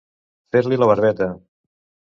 Fer-li 0.55 0.81
la 0.83 0.89
barbeta. 0.93 1.31